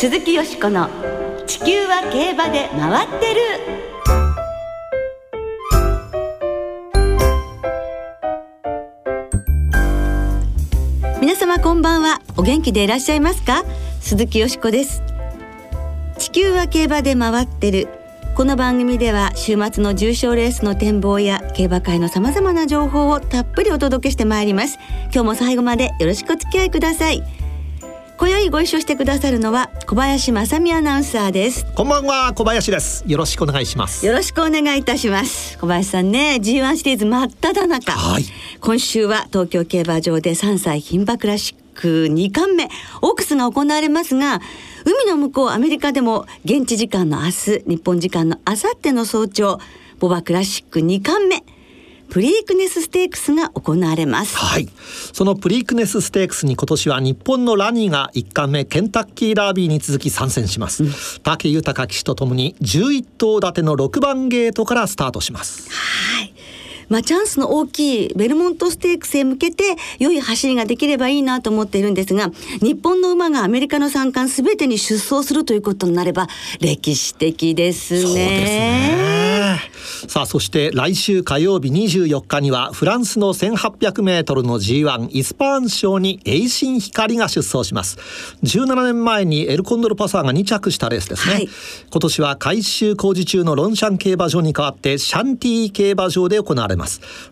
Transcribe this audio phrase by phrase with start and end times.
[0.00, 0.88] 鈴木よしこの
[1.46, 3.42] 「地球は競馬で回ってる」
[11.20, 12.22] 皆様こんばんは。
[12.38, 13.62] お元気でいらっしゃいますか？
[14.00, 15.02] 鈴木よしこです。
[16.16, 17.86] 地球は競馬で回ってる。
[18.34, 24.78] この番組では週末の重賞レースの展望や競馬界のさまざまな情報をたっぷりお届けしてまいります。
[25.12, 27.22] 今日も最後までよろしくお付き合いください。
[28.20, 31.64] 今宵ご一緒してくださるのは小林正美アナウンサーです。
[31.74, 33.02] こんばんは小林です。
[33.06, 34.04] よろしくお願いします。
[34.04, 35.56] よろしくお願いいたします。
[35.56, 38.24] 小林さんね G1 シリーズ真っ只中、はい、
[38.60, 42.68] 今週は東京競馬場で3歳牝馬クラシック2冠目
[43.00, 44.42] オークスが行われますが
[44.84, 49.60] 海の向こうアメリカでも現地時間の明日日本時間の明後日の早朝
[49.98, 51.42] ボバクラシック2冠目
[52.10, 54.36] プリークネスステークスが行われます。
[54.36, 54.68] はい。
[55.12, 60.90] そのプリークネスステークスに今年は日本のラニーが1冠目ケンタッキーダービーに続き参戦します、うん、
[61.22, 65.70] 武豊騎手とともに11頭立ての6番ゲートからスタートします。
[65.70, 66.34] はい
[66.90, 76.26] まあ、チャンスの大きいベルモントステークスへ向けて良い走りができればいいなと思っているんですが日本の馬がアメリカの三冠すべてに出走するということになれば
[76.60, 78.00] 歴史的ですね。
[78.00, 79.70] そうですね。
[80.08, 87.98] さあそして来週火曜日24日にはフランスの1800メートルの G1 イスパーン賞にエイシン光が出走します。
[88.42, 91.48] 17年前にエルコンドルパサーが2着したレースですね、はい、
[91.90, 96.79] 今年は改修工事中のロンシャン競馬場に代わってシャンティ競馬場で行われます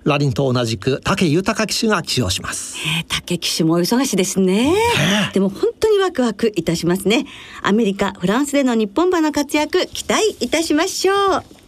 [0.04, 7.26] ラリンと同じく武豊騎手が起用します、えー、武騎手もお忙しいですね、えー、でも本当にワクワクいたしますね
[7.62, 11.58] アメリカフランスでの日本馬の活躍期待いたしましょう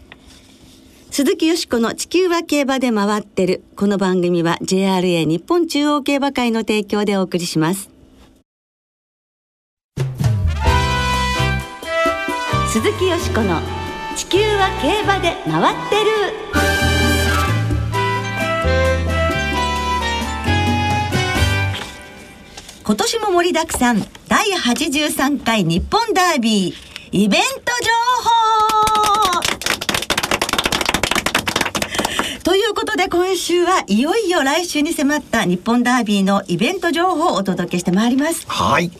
[1.11, 3.65] 鈴木よしこの地球は競馬で回ってる。
[3.75, 7.91] この番組は JRA 日本中央競馬会の提供でお送りします。
[12.69, 13.61] 鈴木よしこの
[14.15, 16.60] 地球は競馬で回ってる。
[22.91, 24.05] 今年も盛りだくさん。
[24.27, 26.75] 第83回日本ダービー。
[27.13, 27.93] イベント情
[28.25, 29.60] 報。
[32.51, 38.45] ということで今週はいよいよ来週に迫った日本ダービーのイベント情報をお届けしてまいります。
[38.49, 38.91] はい。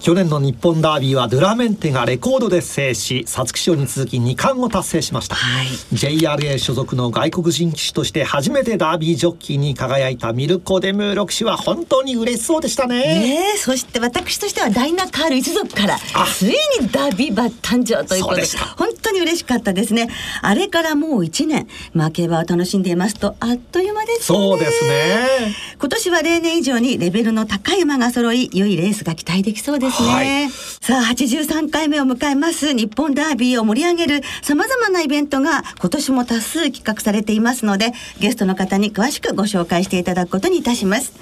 [0.00, 12.96] 去年の日本ダービーはドゥラメンテがレコードで制し皐月賞に続き2冠を達成しました、はい、JRA 所属の外国人騎手として初めてダービージョッキーに輝いたミルコ・デムーロ騎手は本当に嬉しそうでしたね。
[13.20, 15.98] ねそして私としてはダイナカール一族から
[16.32, 18.46] ついにダービー馬誕生ということで
[18.78, 20.08] 本当に嬉しかったですね。
[20.40, 25.54] あれからもう1年負け馬を楽しんでいますとあっという間です、ね、そうですね。
[25.78, 32.72] 今年は例年以上にレベルの高い馬が揃い良いレースが期待できそうですね、はい、さあ83回目を迎えます。
[32.72, 41.12] 日本ダービーを盛り上げる様々なイベントが今年も多数企画されていますのでゲストの方に詳しくご紹介していただくことにいたします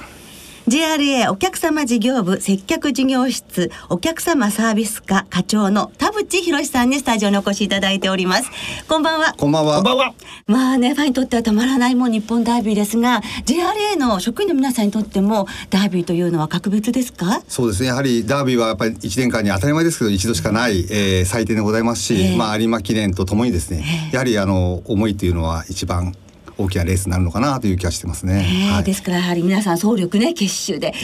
[0.67, 8.51] JRA お客様事業部接客事業室お客様サービス課課長の田淵博さんにスタジオにお越しいただいております。
[8.89, 9.35] こんばんは。
[9.37, 9.75] こんばんは。
[9.77, 10.15] こんばんは。
[10.47, 17.43] まあねファンにとってはたまらないもん日本ダービーですが JRA の職員の皆さんにとってもダービーというのは格別ですか？
[17.47, 17.89] そうですね。
[17.89, 26.15] やはりダービーはやっぱり1年間に当たり前ですけど一度しかない、えー、祭典でございますし、えー、まあ有馬記念とともにですね、えー、やはりあの思いというのは一番
[26.59, 28.47] 大きなレースになるのかなという気がしてますね。
[28.69, 30.95] えーはい、ですからやはり皆さん総力ね結集で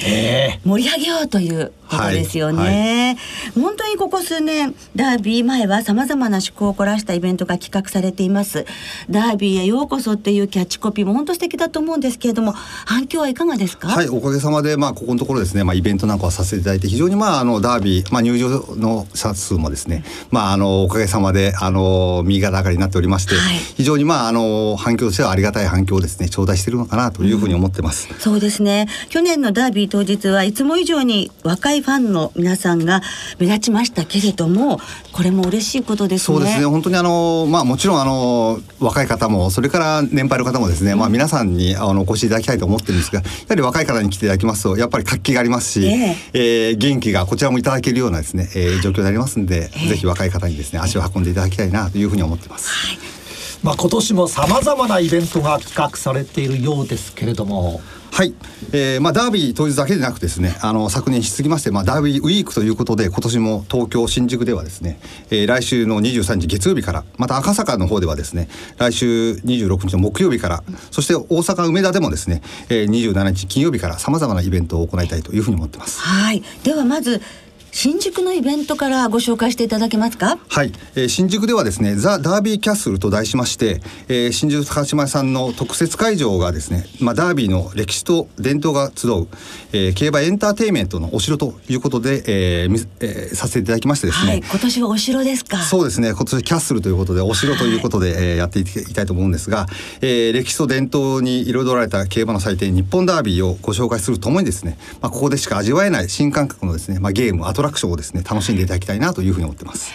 [0.65, 2.59] 盛り上げようということですよね。
[2.59, 3.17] はいはい、
[3.61, 8.67] 本当にここ数年ダービー前はさまざまな趣向を凝らしたイベントが企画されています。
[9.09, 13.89] ダービーへようこそっていうキャッチコピーも本当素敵だと思うんですけれども反響はいかがですか？
[13.89, 23.35] はいおかげさまでまあここのところですねまあイベントなんかをさせていただいて非常にまああのダービーまあ入場の者数もですねまああのおかげさまであの右肩上がりになっておりまして、
[23.77, 28.89] 非常にまああの反響としてはありがたい反響をですね頂戴しているのかなというふうに思ってます、うん、そうですね。
[29.09, 33.03] 去年のダービー当日はいつも以上に若いファンの皆さんが
[33.39, 34.81] 目立ちましたけれども
[35.13, 36.37] これも嬉しいことですね。
[36.37, 36.67] そうですね。
[36.67, 52.71] 本当にあのまあもちろんあの若い方もそれから年配の方もですね、うん、まあ皆さんにあのお越しいただきたいと思ってるんですがやはり若い方に来ていただきますとやっぱり活気がありますし、えー、えー、元気がこちらもいただけるようなですね、えー、状況になりますんで、えー、ぜひ若い方にですね足を運んでいただきたいなというふうに思ってます。
[52.71, 53.20] はい
[53.63, 57.81] まあ、今年もさまざまなイベントが企画されているようですけれども。
[58.13, 58.35] はい、
[58.73, 64.99] えーまあ、ダービー当日だけでなくですねあの昨年に続きまして、まあ、ダービーウィークということで今年も東京新宿ではですね、
[65.31, 68.49] えー、来週の23日月曜日からまた赤坂の方ではですね
[68.79, 76.01] 来週26日の木曜日からそして大阪梅田でもですね、えー、27日金曜日からさまざまなイベントを行いたいというふうに思ってます。
[76.01, 77.23] はいではまず
[77.73, 80.39] 新宿のイベントからご紹介していただけますか？
[80.49, 89.29] はい、えー、新宿ではですねザ・ダービーキャッスルと題しまして、えー、新宿高島さんの特設会場がですね、まあ、ダービーの歴史と伝統が集う、
[89.73, 95.59] えー、競馬エンターテインメントのお城ということで、えーえー、させていただきましてですね、はい、今年はお城ですか？
[95.59, 96.13] そうですね。
[96.13, 99.67] 今年キャッスルということでお城ということで、はい、えー、やっていきたいと思うんですが、
[100.01, 109.93] えー、歴史と伝統に彩られた競馬の祭典日本ダービーをご紹介するともにですね、まあ、ここでしか味わえない新感覚のですね、まあ、ゲームアトラクションをですね楽しんでいただきたいなというふうに思ってます。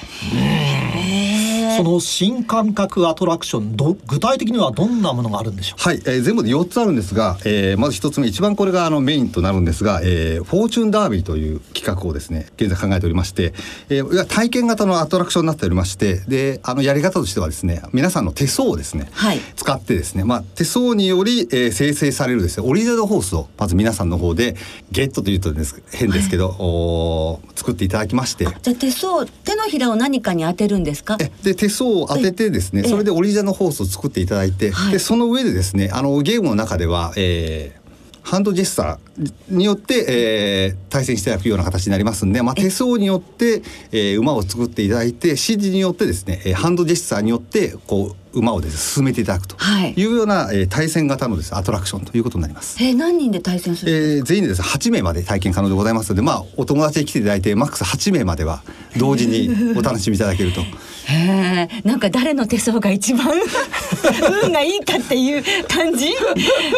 [1.78, 5.82] その新感覚アトラクションど具体的にはどんなものがあるんでしょう？
[5.82, 13.54] はい、えー、全部で4つあるんですが、えー、まず1つ目一番これがあのメインとなるんですが、えー、フォーチュンダービーという企画をですね現在考えておりまして、
[13.90, 24.56] えー、体験型のアトラクションになっておりましてであのやり方としてはですね皆さんの手相をですね、はい、使ってですね、まあ、手相により、えー、生成されるですねオリジナルホースをまず皆さんの方で
[24.92, 28.46] ゲットというとです変ですけど、はい、お作っていただきまして。
[28.46, 31.18] じゃあ手相手のひらを何かに当てるんですか？
[31.18, 49.56] で手相を当ててですねそれでオリジナルのホースを作っていただいて、でその上でですねあのゲームの中では、えー、ハンドジェスチャーによって、えー、対戦していただくような形になりますんで、まあ、手相によって、えー、馬を作っていただいて指示によってですねハンドジェスチャーによってこう馬をです、ね、進めていただくと
[49.96, 50.06] い。
[50.06, 52.78] うような、はい、えー、対戦型のです、ね、アトラクションということになります。
[52.84, 58.62] えー、何人で対戦するえー、全員でです、ね、8名まで体験可能でございますので、まあ、お友達に来ていただいてマックス8名までは
[58.98, 60.62] 同時に お楽しみいただけると。
[61.08, 63.28] へえ、なんか誰の手相が一番
[64.44, 66.08] 運がいいかっていう感じ？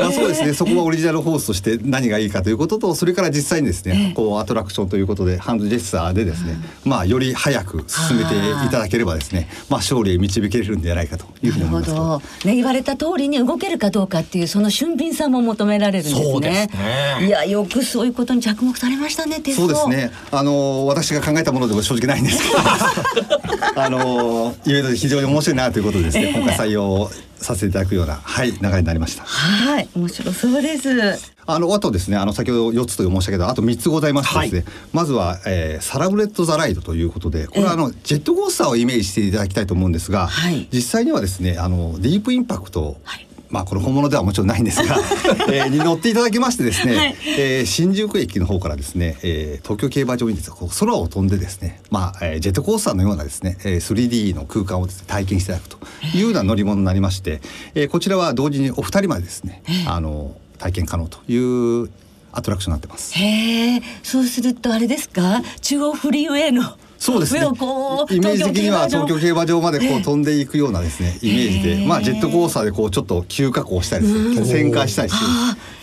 [0.01, 0.53] あそうですね。
[0.53, 16.67] そこはオリジナルホースとして何がいいかということとそれから実際にですね、こうアトラクションということでハンドジェスチャーでですね、まあより早く進めていただければですねまあ勝利へ導けれるんじゃないかというふうに思いますね言われた通りに動けるかどうかっていうその俊敏さも求められるんですね、
[17.19, 20.11] ね、いやよくそういうことに着目されましたねそうですね。
[20.31, 22.59] あの私が考えたものでも正直ないんですけど。
[23.75, 27.09] あのイベントで非常に面白いなということでですね、今回採用
[27.39, 29.23] させていただくようなはい流れになりました。
[29.23, 31.33] はい面白そうです。
[31.49, 44.97] あのあとですねあの先ほど4つと申したけどあと3つございましてですね、はい、まずは、えー、サラブレッド・ザ・ライドということでこれはあの、ジェットコースターをイメージしていただきたいと思うんですが、はい、実際にはですねあのディープインパクト、はいまあこれ本物ではもちろんないんですが、
[45.49, 55.77] えー、に乗っていただきましてですね、はい、えー、新宿駅の方からですね、えー、東京競馬場にですこう空を飛んでですね、まあ、えー、ジェットコースターのようなですね、えー、3D の空間をです、ね、体験していただくと
[56.17, 57.41] いうような乗り物になりまして、
[57.75, 61.89] えー、こちらは同時にお二人までですね、あの体験可能という
[62.31, 63.13] アトラクションになってます。
[63.15, 66.63] へえ、そうするとあれですか、中央フリーウェイの
[66.97, 67.41] そうですね。
[67.41, 75.25] イメージ的には東京競馬場までこう飛んでいくようなですね、イメージで、まあジェットコースターでこうちょっと急下降したりですね、旋回したりして、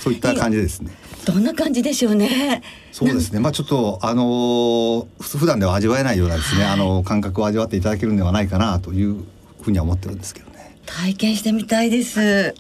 [0.01, 0.93] そういった感じですね。
[1.25, 2.63] どんな感じでしょうね。
[2.93, 3.41] そうですね。
[3.41, 9.25] まあちょっとあのー、普段では味わえないようなですね、あの感覚を味わっていただけるんではないかなという
[9.63, 10.77] ふうには思ってるんですけどね。
[10.85, 12.55] 体験してみたいです。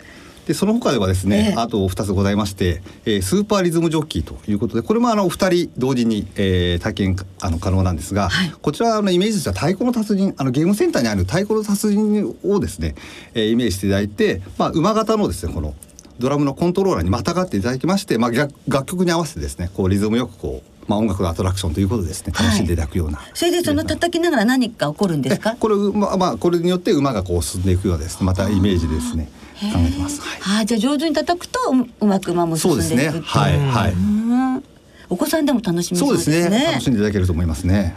[0.46, 12.94] でその他ではですね、えー、あと2つございまして、えー、スーパーリズムジョッキーということでこれもあの2人同時に、えー、体験あの可能なんですが、はい、こちらのイメージとしては太鼓の達人あのゲームセンターにある太鼓の達人をですね、
[13.34, 15.74] えー、イメージしていただいて、まあ、馬型のですねこの
[16.18, 25.56] ドラムのコントローラーにまたがっていただきまして、まあ、楽曲に合わせてですねこうリズムよくこうまあ、音楽のアトラクションということですね楽しんでいただくような、はい、それでその叩きながら何か起こるんですか？
[25.58, 29.30] これ,、まあまあ、これによって馬がこう進んでいくようですまたイメージですね
[29.60, 30.20] 考えてます。
[30.20, 31.58] はい、あじゃあ上手に叩くと
[32.00, 33.20] うまく馬も進んでいくそうですね。
[33.24, 33.94] はいはい。
[35.08, 36.48] お子さんでも楽しみそうですね。
[36.48, 37.94] 楽しんでいただけると思いますね。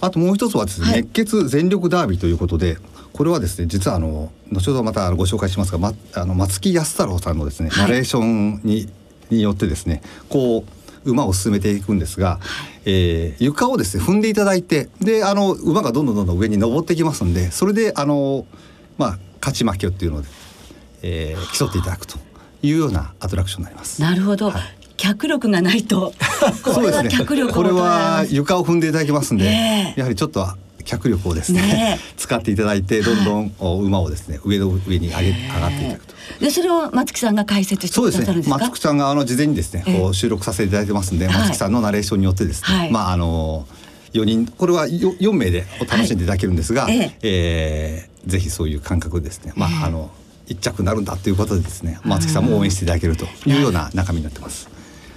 [0.00, 2.78] あともう一つはですね、はい、熱血全力ダービーということで、
[3.12, 8.88] これはですね実はあの後ほどまたご紹介しますが、ま、あの松木安太郎さんのですね、ナレーションに
[9.30, 10.64] によってですねこ
[11.04, 12.38] う馬を進めていくんですが、
[12.84, 18.46] えー、床をですね踏んでいただいてであの馬がどんどんどんどん上に登っていきますんでそれであの
[18.98, 20.28] まあ勝ち負けっていうので
[21.02, 22.18] えー、競っていただくと
[22.62, 24.00] いうようなアトラクションになります。
[24.00, 24.62] なるほど、はい、
[24.96, 26.14] 脚力がないと
[26.64, 27.24] そうですね。
[27.24, 30.46] これは床を踏んでいただきますんで、ね、やはりちょっと
[30.84, 36.14] 脚力をですね、ね、使っていただいてどんどん馬をですね上の上に上げ上がっていただくと。
[36.40, 38.58] でそれを松木さんが解説してくださるんですか？
[38.58, 43.66] 松木さんがあの事前にですね、こう収録させていただいてますんで、松木さんのナレーションによってですね、はい、まああの
[44.12, 48.08] 4人これは 4, 4名で楽しんでいただけるんですが、はい、ええ。
[48.26, 50.10] ー、ぜひそういう感覚ですね、まああの
[50.46, 54.68] 一着になるんだということでですね松木さんも応援していただけるというような中身になってます。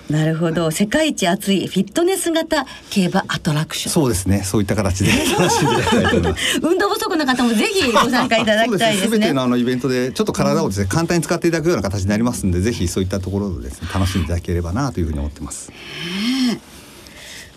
[0.10, 3.92] なるほど、世界一熱いフィットネス型競馬アトラクション。
[3.92, 6.60] そうですね、そういった形で楽しんでいただきたいと思います。
[6.62, 9.16] 運動不足の方もぜひご参加いただきたいですね。
[9.16, 15.72] すべてのあのイベントでちょっと体をですね、簡単に使っていただくような形になりますんで、ぜひそういったところでですね、楽しんでいただければなというふうに思ってます。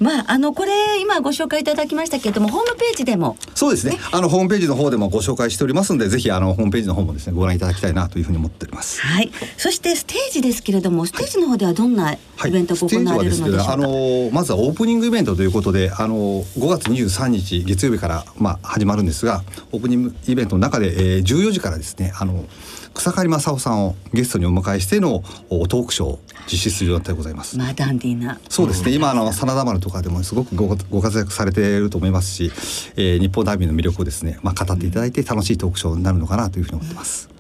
[0.01, 3.37] まあ、あのこれ今ご紹介いただきましたけれどもホームページでも。
[3.55, 9.01] そうですね、ね、あのホームページの方でもご紹介しておりますのでぜひあのホームページの方もですねご覧いただきたいなというふうに思っております。
[9.01, 9.31] はい。
[9.57, 12.19] そしてステージですけれどもステージの方ではどんなイ
[12.51, 22.45] ベントが行われるのでしょうか、はい、あのまずはオープニングイベントということであの5月23日月曜日から、まあ、始まるんですがオープニングイベントの中で、えー、14時からですねあの
[22.99, 25.23] 草刈正雄さんをゲストにお迎えしての
[25.69, 26.19] トークショーを
[26.51, 27.57] 実施する予定でございます。
[27.57, 28.41] まあダンディーな。
[28.49, 28.91] そうですね。
[28.91, 32.51] 今あの真田丸とかでもすごくごご活躍されていると思いますし、
[32.97, 37.31] えー、日本ダービーの魅力をですね、まあ語っていただいて楽しいトークショーになるのかなというふうに思ってます。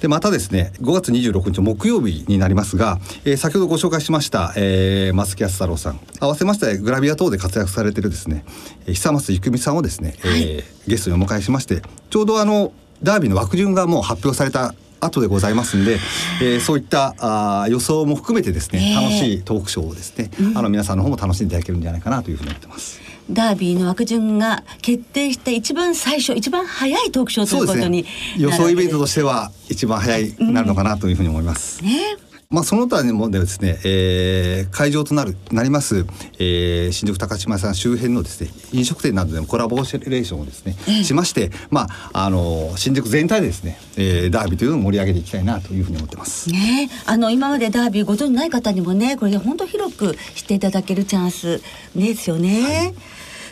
[0.00, 8.44] でまたですね5月26日木曜日になりますが、えー、先ほどご紹介しました、えー、松木安太郎さん合わせましてグラビア等で活躍されているですね
[8.86, 15.98] 久松郁美さんをですね、はい、えー、ゲストにお迎えしましてちょうどあのダービーの枠順がもう発表された後でございますんで、
[16.42, 23.00] えー、そういったあ予想も含めてですね、楽しいトークショーをですね、うん、あの皆さんの方も楽しんでいただけるんじゃないかなというふうに思ってます。
[23.30, 31.80] ダービーの枠順が決定して一番最初一番早いトークショーということに、ね、予想イベントとしては一番早いなるのかなというふうに思います。
[31.82, 32.16] うん、ね
[32.48, 36.06] まあ、その他にもですね、えー、会場となるなります、
[36.38, 46.50] えー、新宿高島さん周辺のですね飲食店などでもコラボレーションをですね、えー、しまして、まあ、あの新宿全体でですね、えー、ダービーというのを盛り上げていきたいなというふうに思ってます。
[46.50, 51.62] ね、あの今までダービーご存じない方にもねこれ本当広く知っていただけるチャンス
[51.96, 52.62] ですよね。
[52.62, 52.94] はい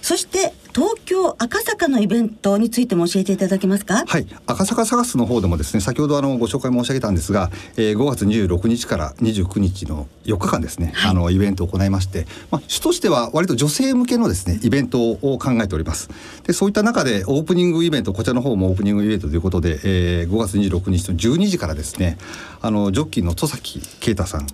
[0.04, 4.04] そして東京赤坂のイベントについても教えていただけますか？
[4.06, 4.26] はい。
[4.46, 16.08] 赤坂サガスの方でもですね先ほどあのご紹介申し上げたんですが、えー、5月26日から29日の4日間ですね、はい、あのイベントを行いまして、まあ、主としては割と女性向けのですねイベントを考えております。
[16.44, 22.18] でそういった中でオープニングイベントこちらの方もオープニングイベントということで、えー、5月26日の12時からですね
[22.60, 24.46] あのジョッキーの戸崎啓太さん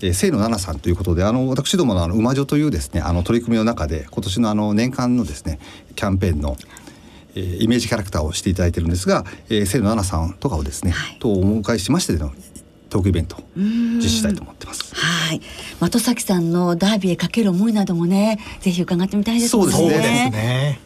[0.00, 5.58] えー、清野奈々さんということであの私どものあの馬女というですねあの取り組みの中で今年のあの年間のですね
[5.94, 6.56] キャンペーンの
[7.36, 12.30] えー、イメージキャラクターをしていただいてるんですが、えー、清野奈々さんとかをですね、はい、とお迎えしましての
[12.90, 14.94] トークイベントを実施したいと思ってます。
[14.94, 15.40] はい。
[15.80, 19.62] 的崎さんのダービーへかける思いなどもね、ぜひ伺ってみたいですね。
[19.64, 20.78] そうですね。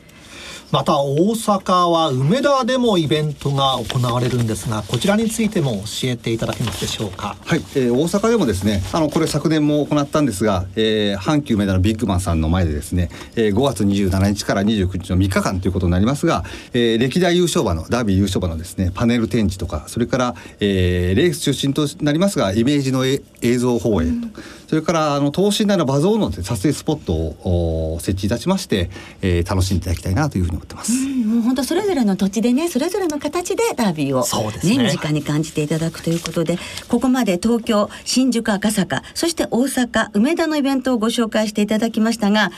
[0.71, 7.37] また大阪は梅田でもイベントが行われるんですがこちらについても教えていただけますでしょうか？
[7.47, 16.45] はい、えー、大阪でもですねあのこれ昨年も行ったんですが、えー、阪急梅田のビッグマンさんの前でですね、えー、5月27日から29日の3日間ということになりますが、
[16.75, 23.23] えー、歴代優勝馬のダービー優勝馬のですねパネル展示とかそれから、えー、レース中心となりますがイメージの映
[23.59, 24.33] 像放映と、うん
[24.69, 28.91] それからあの等身大の馬像の撮影スポットを設置いたしまして、
[29.23, 30.93] えー、楽しんでいただきたいなというふうに思ってます。
[30.93, 34.21] うん、もう本当それぞれの土地でねそれぞれの形でダービーを
[34.63, 36.59] ね、ね身近に感じていただくということで
[36.89, 42.53] ここまで東京新宿赤坂そして大阪梅田のイベントをご紹介していただきましたが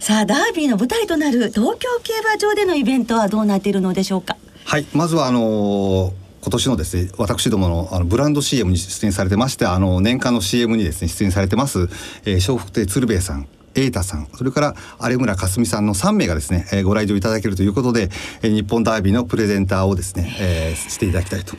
[0.00, 4.36] さあダービーの舞台となる東京競馬場でのイベントはどうなっているのでしょうか？
[4.64, 11.88] はいまずはあのー今年のですね私どものあのブランド CM に出演されてましてあの年間の CM にですね出演されてます、
[12.24, 14.74] えー、笑福亭鶴瓶さん瑛太さんそれから
[15.08, 18.10] 有村架純さんの3名がですね、えー、ご来場いただけるということで、
[18.42, 21.56] えー、日本ダービーのプレゼンターをですね、えー、していただきたいと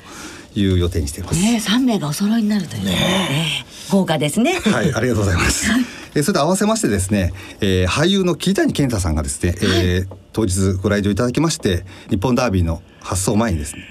[0.54, 1.42] いう予定にしています。
[1.42, 4.60] ね、3名がお揃いになるというね、ね豪華ですね。
[4.60, 5.72] はい、ありがとうございます。
[6.16, 13.90] えそれと合わせましてですね、えー、俳優の桐谷健太さんがですね、えー、当日ご来場いただきまして日本ダービーの発送前にですね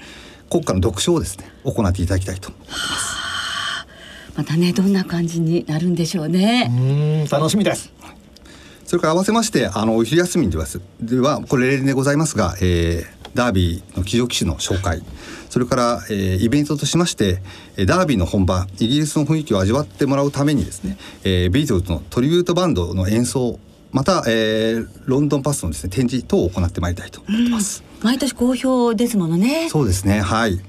[0.53, 3.13] 国家の読書をですね行っていただきたいと思います。
[4.35, 7.25] またねどんな感じになるんでしょうね。
[7.27, 7.91] う楽しみです。
[8.85, 10.65] それから合わせましてあのお昼休みでは
[11.01, 15.01] ではこれ例年でございますが、えー、ダービーの騎乗騎士の紹介
[15.49, 17.41] それから、えー、イベントとしまして
[17.87, 23.57] ダービーの本場イギリスの雰囲気を味わってもらうためにですね、えー、ビートルズのトリビュートバンドの演奏
[23.93, 27.83] また、えー、ロンドンパスのですね展示等を行ってまいりたいと思ってます。
[28.01, 29.69] 毎年好評ですものね。
[29.69, 30.19] そうですね。
[30.19, 30.59] はい。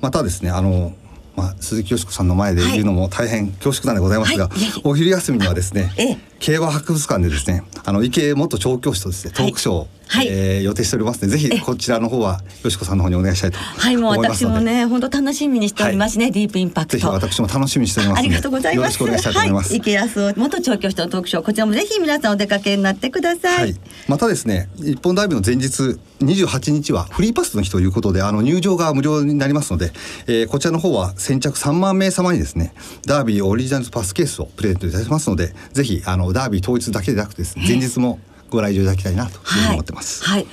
[0.00, 0.94] またですね、あの。
[1.34, 16.96] まあ、鈴木よしこさんの前で言うのも大変恐縮なんでございますが、はい、お昼休みにはですね、ええ、競馬博物館でですねあの池元調教師とですねトークショー、はいはい、えー、予定しておりますのでぜひこちらの方はよしこさんの方にお願いしたいとはいもう私もね本当楽しみにしておりますね、はい、ディープインパクト。
[16.98, 18.82] ぜひ私も楽しみにしておりますありがとうございます。
[18.82, 23.74] よろしくお願いしたいと思います、はい、池安元調教師のトークショーこちらもぜひ皆さんお出かけになってください、はい、
[24.08, 29.92] またですね日本ダイブの前日28日はフリーパスの日ということであの入場が無料になりますので、
[30.26, 32.74] えー、こちらの方は先着3万名様にですね
[33.06, 38.20] ダービーオリジナルパスケースをプレゼントいたしますのでぜひあのダービー当日だけでなくですね前日も
[38.52, 40.24] ご来場いただきたいなというふうに思ってます。
[40.24, 40.48] はい、はい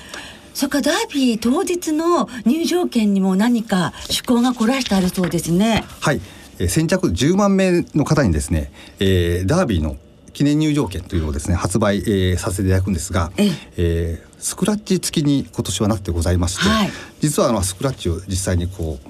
[0.59, 5.85] それからダービー当日の入場券にも何か趣向が凝らしてあるそうですね。
[6.01, 6.19] はい、
[6.57, 9.95] えー、先着10万名の方にですね、えー、ダービーの
[10.33, 14.21] 記念入場券というのをですね発売、えー、させていただくんですが、ええ。
[14.21, 16.89] ー、スクラッチ付きに今年はなってございまして、はい、
[17.21, 19.09] 実はあのスクラッチを実際にこう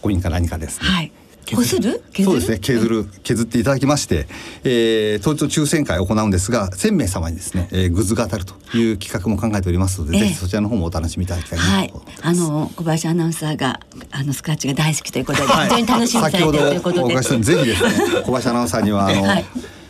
[0.00, 1.12] コインか何かですね、はい
[1.56, 2.02] こする？
[2.24, 2.58] そうですね。
[2.58, 4.26] 削る削っていただきまして、
[4.64, 19.44] えー、当日抽選会を行うんですが1000名様にですね、えー、グッズが当たるという企画も考えておりますので、えー、ぜひそちらの方もお楽しみいただきたいなと、はい、あの小林アナウンサーがあのスクラッチが大好きということで、非常に楽しみにされてるということで、はい、ぜひですね 小林アナウンサーにはあの、はい、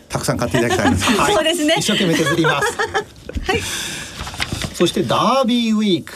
[0.09, 1.75] たくさん買っていただきたいはい、 そうですね。
[1.79, 2.79] 一生懸命削ります。
[3.51, 3.61] はい。
[4.75, 6.13] そしてダービーウィーク。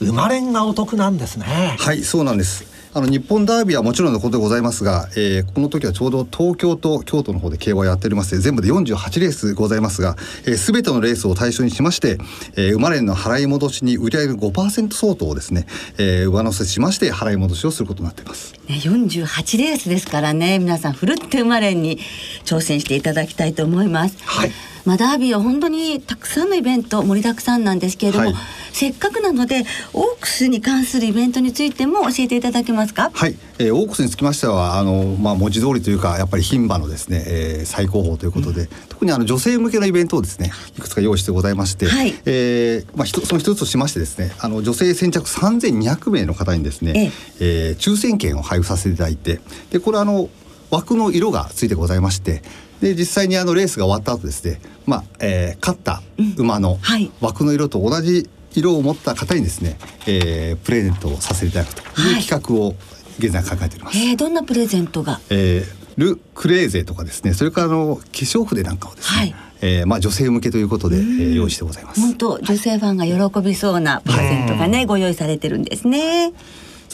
[0.00, 1.76] 生まれんがお得なんですね。
[1.78, 10.14] はいそうなんですあの日本ダービーはもちろんのことでございますが、えー、この時はちょうど東京と京都の方で競馬をやっておりまして全部で48レースございますが、
[10.46, 12.18] えー、全てのレースを対象にしまして、
[12.56, 15.66] えー、生まれの払い戻しに売り上げ5%相当をですね、
[15.98, 18.54] えー、上乗せしまして払い戻しをすることになっています。
[18.68, 21.98] ね、48レースですからね皆さんふるって生まれに
[22.44, 24.16] 挑戦していただきたいと思います。
[24.24, 24.52] はい。
[24.84, 28.34] まあ、ダービーは本当にたくさんのイベント盛りだくさんなんですけれども、はい、
[28.70, 33.10] せっかくなのでオークスに関するイベントについても教えていただけますか？
[33.14, 42.14] はい、えー、オークスにつきましてはあの、まあ、文字通りというかやっぱり牝馬のですね、えー、最高峰ということで、うん、特にあの女性向けのイベントをですねいくつか用意してございまして、はい。
[42.26, 47.70] えーまあ、その一つとしましてですねあの女性先着3200名の方にですね、ええ。
[47.70, 50.28] えー、抽選券を配布させていただいてでこれあの
[50.70, 52.42] 枠の色がついてございまして
[52.80, 56.02] で実際にあのレースが終わった後ですね、まあえー、勝った
[56.36, 56.78] 馬の
[57.20, 62.74] 枠の色と同じ色を持った方にですね、えー、プレゼントをさせていただくという企画を
[63.18, 63.98] 現在考えております。
[63.98, 69.34] はい、えー、どんなプレゼントが、えー、ル・クレーゼとかですねそれからあの化粧筆なんかをですね、はい。
[69.60, 72.00] えー、まあ女性向けということで、えー、用意してございます。
[72.00, 76.32] 本当女性ファンが喜びそうなプレゼントがね、はい、ご用意されてるんですね。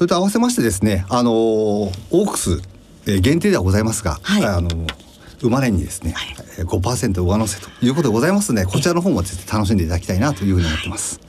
[0.00, 2.62] それと合わせましてですね、あのオークス、
[3.07, 4.71] えー、限定ではございますが、はい、あの
[5.42, 11.21] 生まれにですね、はい、5%上乗せということでございますのでこちらの方も絶対楽しんでいただきたいなというふうに思ってます。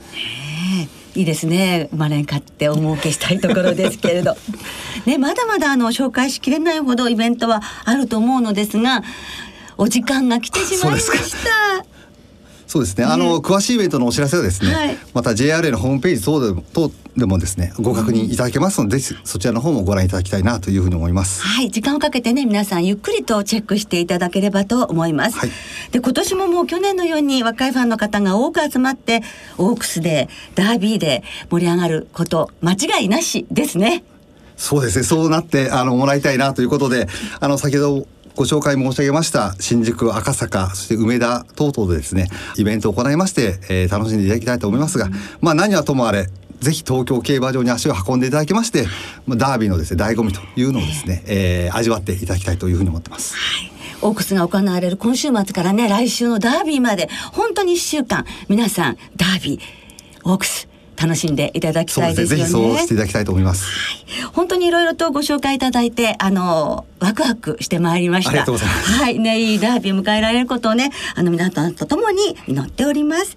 [1.14, 1.88] いいですね。
[1.90, 4.38] 生まれんかってお儲けしたいところですけれど。
[5.04, 9.02] ねまだまだあの紹介しきれないほどイベントはあると思うのですが
[9.76, 11.84] お時間が来てしまいました。
[12.66, 13.04] そうですね。
[13.04, 21.42] あの、詳しいイベントのお知らせはですね、はい、また JRA のホームページ等でも等でもですね、ご確認いただけますので、ぜひそちらの方もご覧いただきたいなというふうに思います。
[21.42, 25.38] はい、時間をかけてね、皆さんゆっくりとチェックしていただければと思います。
[25.38, 25.50] はい、
[25.90, 29.22] で、今年ももう去年のように若いファンの方が多く集まって、
[29.58, 34.04] オークスでダービーで盛り上がること間違いなしですね。
[34.56, 35.04] そうですね。
[35.04, 37.08] そうなってあのもらいたいなということで、
[37.40, 45.08] あの先ほどご紹介申し上げました新宿赤坂そして梅田等々でですねイベントを行いまして、えー、楽しんでいただきたいと思いますが、
[45.40, 46.28] まあ何はともあれ
[46.62, 48.84] ぜひ東京競馬場に足を運んでいただきまして
[49.28, 53.36] ダービーのですね醍醐味というのをですね、えー、味わっていただきたいというふうに思ってます。
[53.36, 53.72] はい
[54.04, 59.60] オークスが行われる今週末からね来週のダービーまで本当に1週間皆さんダービー
[60.24, 60.68] オークス
[61.02, 62.44] 楽しんでいただきたいですよね。
[62.44, 63.66] ぜひそうしていただきたいと思います。
[63.66, 68.44] はい、本当にいろいろとご紹介いただいて、あのワクワクしてまいりました。
[68.44, 73.36] はい、ね、いいダービーを迎えられることをね、あの皆さんと共に祈っております。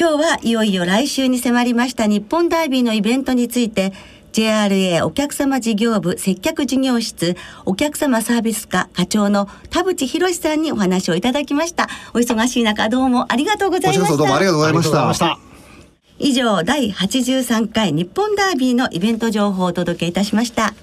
[0.00, 3.92] 今日はいよいよ来週に迫りました日本ダービーのイベントについて。
[4.30, 7.34] JRA お客様事業部接客事業室
[7.64, 11.88] お客様サービス課課長の田淵博さんにお話をいただきました。
[12.12, 14.16] お忙しい中どうもありがとうございました。
[14.16, 15.38] どうもありがとうございました。
[16.18, 20.74] 以上第83回日本ダービーのイベント情報をお届けいたしました。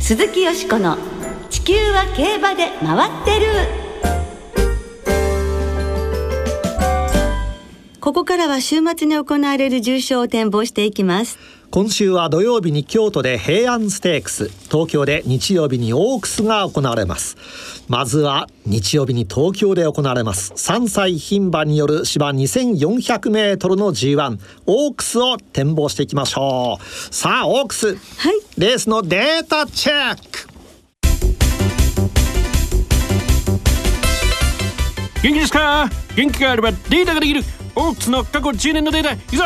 [0.00, 0.96] 鈴木よしこの
[1.54, 3.46] 地球は競馬で回ってる。
[8.00, 11.38] ここからは週末に行われる重賞を展望していきます。
[11.70, 14.50] 今週は土曜日に京都で平安ステークス。
[14.68, 17.36] 東京で日曜日にオークスが行われます。
[17.86, 20.52] まずは日曜日に東京で行われます。
[20.54, 27.14] 3歳牝馬による芝2400メートルの G1 オークスを展望していきましょう。
[27.14, 30.53] さあオークス、はい、レースのデータチェック
[35.24, 35.88] 元気ですか？
[36.16, 37.40] 元気があればデータができる
[37.74, 39.42] オークスの過去10年のデータいくぞ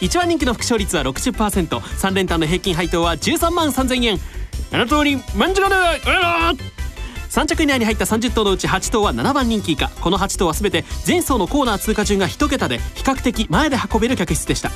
[0.00, 4.20] ！1番人気の副勝率は 60%3 連単の平均配当は13万3000円。
[4.70, 9.88] あなたに満足だ3着以内に入った30頭のうち8頭は7番人気以下。
[10.00, 14.70] この8頭は全て前走のコーナー通過順が1桁で比較的前で運べる客室でした。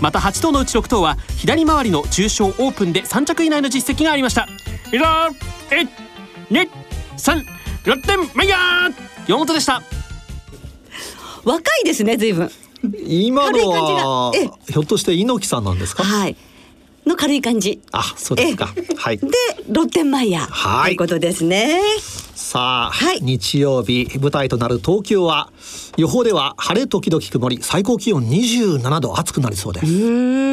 [0.00, 4.48] また8頭のうち6頭は左回りの重賞オープンで3着以内の実績がありました。
[4.92, 5.30] いざ
[6.50, 7.44] 123
[7.84, 9.82] 楽天マイヤー山本でした。
[11.42, 12.50] 若いですね随分。
[13.06, 14.32] 今のは
[14.68, 16.04] ひょっとして猪木さんなんですか？
[16.04, 16.36] はい。
[17.06, 17.80] の軽い感じ。
[17.92, 18.74] あ、そうですか。
[18.98, 19.16] はい。
[19.16, 19.26] で、
[19.68, 20.46] ロッテンマイヤー。
[20.50, 20.84] はい。
[20.84, 21.80] ということですね。
[22.34, 25.50] さあ、はい、日曜日舞台となる東京は
[25.96, 29.86] 予報では晴れ時々曇り最高気温27度暑くなりそうです。
[29.86, 29.88] う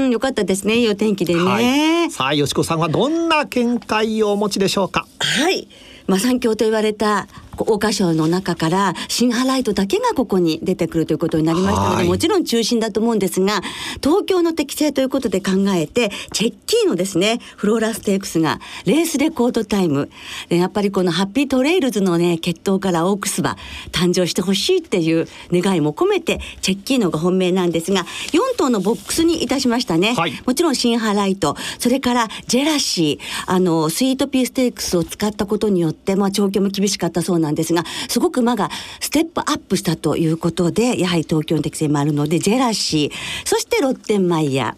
[0.07, 5.05] んよかったですねいいお天気でね、はい、さあよしこさんはどんな見解をお持ちでしょうか？
[5.19, 5.67] はい。
[6.07, 7.27] まあ三強と言われた
[7.65, 13.61] 桜花賞の中からシンハライトだけがここに出てくるということになりましたので、もちろん中心だと思うんですが、
[14.03, 20.09] 東京の適正ということで考えて、チェッキーのですね、フローラステークスがレースレコードタイム。
[20.49, 23.57] でやっぱりこのハッピートレイルズのね、決闘からオークス馬
[23.91, 30.13] 誕生してほしいっていう願いも込めて、チェッキーのが本命なんですが、4頭のボックスにいたしましたね。
[30.15, 44.75] はい、もちろんシンハライト、それからジェラシー、あの、スイートピーステークスを使ったことによって、まあ調教も厳しかったそうなんですが、すごく馬がステップアップしたということで、やはり東京の適性もあるので、ジェラシー、そしてロッテンマイヤ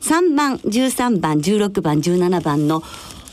[0.00, 2.82] ー、3番、13番、16番、17番の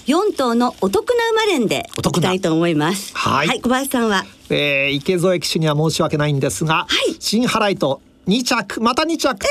[0.05, 3.15] 4頭のお得な馬連でいきたいと思います。
[3.15, 4.25] はい、はい、小林さんは？
[4.49, 9.45] えー、池添騎手には申し訳ないんですが、はい、新払いと2着また2着と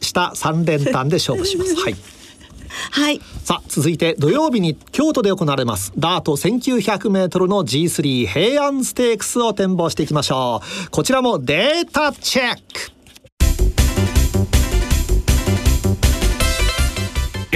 [0.00, 1.72] した3連単で勝負します。
[1.72, 1.96] えー、はい。
[2.90, 3.20] はい。
[3.42, 10.90] さあ続いて土曜日に京都で行われますダート1900メートルの G3 平安ステークスを展望していきましょう。
[10.90, 12.94] こちらもデータチェック。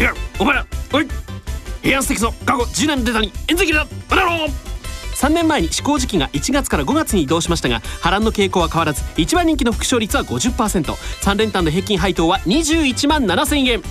[0.01, 1.09] いや、お前ら、おい。
[1.83, 3.87] 平安ステークスの過去10年データに演説だ。
[4.09, 4.69] バナロー。
[5.19, 13.83] 3年前に施行時期が1月から5月に移動しましたが波乱の傾向は変わらず1番人気の副勝率は 50%3 連単の平均配当は21万7000円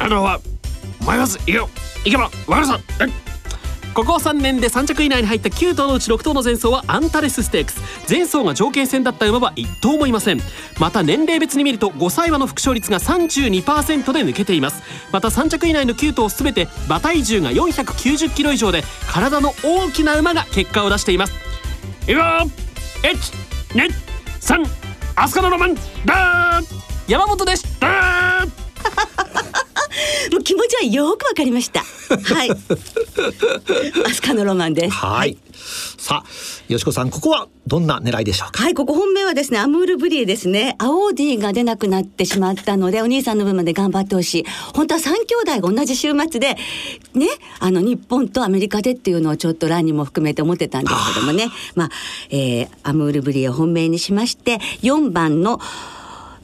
[0.00, 0.40] あのは
[1.06, 1.68] 迷わず行けよ。
[2.04, 2.80] 行けば分かるさ
[3.92, 7.82] ここ3年で3着以内に入った9頭のうち6頭の前走はアンタレスステークス。
[8.08, 10.40] 前走が条件戦だった馬は1頭もいません。
[10.78, 14.82] また年齢別に見ると5歳馬の副勝率が32%で抜けています。
[15.12, 21.34] また3着以内の9頭全て馬体重が490キロ以上で体の大きな馬が結果を出しています。
[22.04, 22.22] いくよ
[23.02, 24.64] 123
[25.16, 25.74] 飛鳥のロマン
[26.06, 26.62] だ
[27.06, 28.46] 山本でした
[30.32, 31.80] もう気持ちはよくわかりました。
[31.80, 32.50] はい。
[34.06, 34.90] アスカのロマンです。
[34.90, 35.36] はい。
[35.98, 38.62] さあ、よしこさん、ここはどんな狙いでしょうか？
[38.62, 40.76] はい、ここ本命はですね、アムールブリエですね。
[40.78, 44.44] アオーディが出なくなってしまったので、お兄さんの分まで頑張ってほしい。
[44.74, 46.56] 本当は三兄弟が同じ週末で、
[47.14, 47.26] ね、
[47.58, 51.48] あの日本とアメリカでっていうのをちょっと欄にも含めて思ってたんですけどもね。
[51.74, 51.90] まあ、
[52.30, 55.60] えー、アムールブリエを本命にしまして、4番の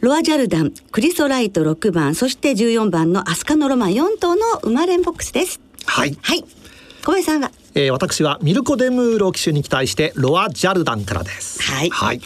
[0.01, 5.59] ロア・ジャルダン、クリソライト6番、そして14番のアスカノロマン4頭の馬連ボックスです。
[5.87, 6.17] はい。
[6.21, 6.45] はい。
[7.05, 11.63] 小林さんはえー、私はミルコ・デムーロ騎手に期待してロア・ジャルダンからです。
[11.63, 11.91] はい。
[11.91, 12.21] はい。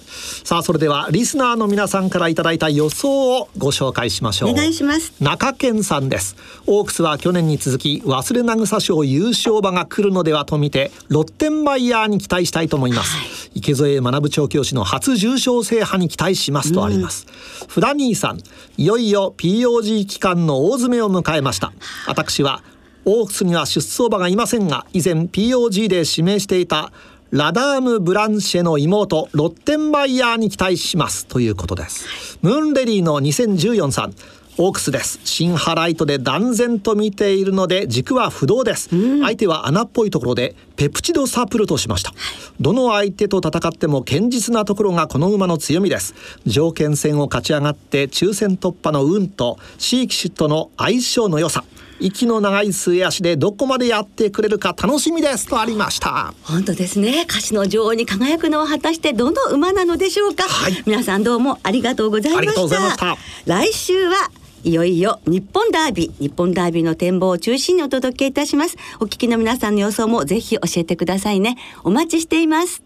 [0.45, 4.51] さあそれではリスナーの皆さんからいただいた予想をご紹介しましょう。
[4.51, 5.13] お願いします。
[5.19, 6.37] 中堅さんです。
[6.69, 13.17] オークスは去年に続き忘れなさ賞優勝馬が来るのではと見てロッテンマイヤーに期待したいと思います。
[13.17, 17.27] はい、池添学調教師の初重賞制覇に期待しますとあります。
[17.63, 18.39] うん、フラニーさん、
[18.77, 21.73] いよいよ POG 期間の大詰めを迎えました。
[22.07, 22.63] 私は
[23.05, 26.93] オークスには出走馬がいませんが以前 POG で指名していた
[27.31, 31.27] ラダーム・ブランシェの妹ロッテンバイヤーに期待します。
[31.27, 32.39] ということです。
[32.43, 34.15] ムーンレディの2014さん。
[34.59, 35.21] オークスです。
[35.25, 42.13] 新ハライトで断然と見ているので軸は不動です、うん、相手は穴っぽいところでペプチドサプルとしました。
[42.61, 46.15] どの相手と戦っても堅実なところがこの馬の強みです。
[46.47, 51.65] 条件戦を勝ち上がって抽選突破の運とシーキシの相性の良さ
[52.01, 56.35] 息の長い末足でどこまでやってくれるか楽しみですとありました。
[56.43, 57.27] 本当ですね。
[57.29, 63.17] 歌手の女王に輝くのは果たしてどの馬なのでしょうか、はい、皆さんどうもありがとうございました。
[63.47, 64.31] 来週は
[64.65, 66.23] いよいよ日本ダービー。
[66.23, 68.77] 日本ダービーの展望を中心にお届けいたします。
[68.99, 71.57] お聞きの皆さんの予想もぜひ教えてくださいね。
[71.85, 72.83] お待ちしています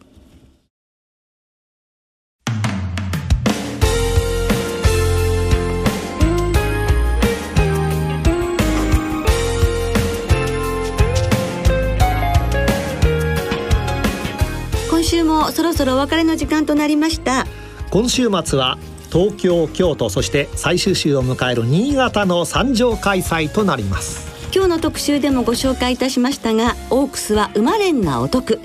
[15.55, 17.47] そろそろお別れの時間となりました。
[17.91, 18.77] 今週末は
[19.13, 24.27] 東京京都そして最終週を迎える新潟の参上開催となります。
[24.53, 28.61] 今日の特集でもご紹介いたしましたがオークスは馬連がお得。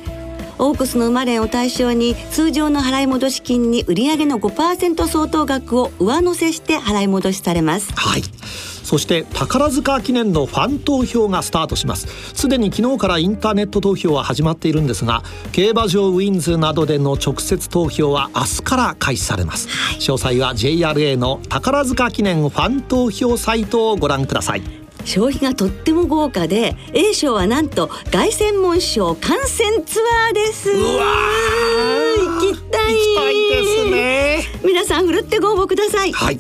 [0.58, 7.94] オークスの馬連を対象に通常の払い戻し金に売上の5%相当額を上乗せして払い戻しされます。
[7.94, 8.24] はい
[8.90, 12.08] そして宝塚記念のファン投票がスタートします。
[12.34, 15.22] すでに昨日からインターネット投票は始まっているんですが
[15.52, 24.64] 競馬場ウィンズなどでの直接投票は明日から開始されます、はい、詳細は JRA の宝塚記念ファン投票サイトをご覧ください。
[25.06, 30.72] 消費がとっても豪華で A 賞はなんと凱旋門賞観戦ツアーです。
[30.72, 31.06] うわ
[32.42, 32.94] 行きたい。
[32.96, 34.44] 行きたいですね。
[34.66, 36.12] 皆さんふるってご応募ください。
[36.12, 36.40] はい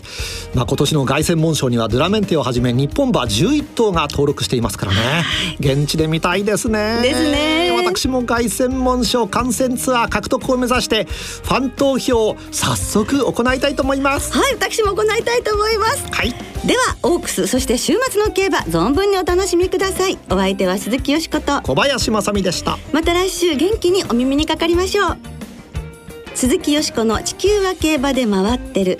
[0.55, 5.23] まあ、今年の凱旋門賞にはドゥラメンテをはじめ日本馬11頭が登録していますからね。
[5.59, 7.01] 現地で見たいですね。
[7.01, 7.71] ですね。
[7.85, 14.33] 私も凱旋門賞観戦ツアー獲得を目指してファン投票早速行いたいと思います。
[14.33, 16.07] はい私も行いたいと思います。
[16.11, 16.33] はい。
[16.65, 20.17] ではオークスそして週末の競馬存分にお楽しみください。
[20.29, 21.61] お相手は鈴木よしこと。
[21.61, 22.77] 小林正美でした。
[22.91, 25.17] また来週元気にお耳にかかりましょう。
[26.33, 28.99] 鈴木よしこの地球は競馬で回ってる